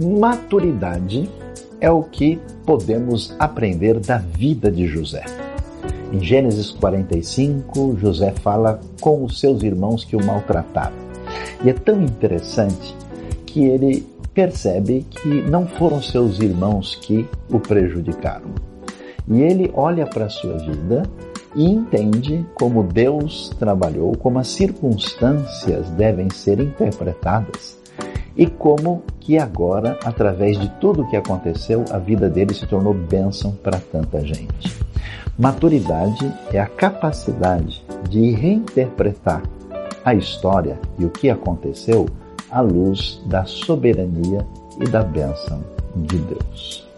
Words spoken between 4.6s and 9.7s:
de José. Em Gênesis 45, José fala com os seus